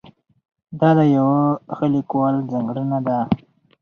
[0.79, 1.41] دا د یوه
[1.75, 3.19] ښه لیکوال ځانګړنه ده.